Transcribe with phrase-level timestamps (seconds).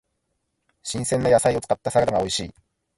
[0.81, 2.51] 新鮮な野菜を使ったサラダが美味しい。